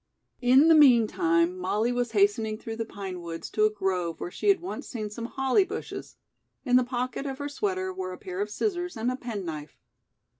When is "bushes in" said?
5.63-6.75